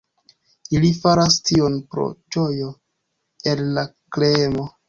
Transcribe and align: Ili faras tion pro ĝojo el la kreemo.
Ili 0.77 0.89
faras 1.03 1.37
tion 1.51 1.77
pro 1.93 2.07
ĝojo 2.37 2.73
el 3.53 3.65
la 3.79 3.89
kreemo. 4.19 4.71